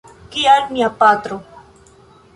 [0.35, 1.39] Kiel mia patro.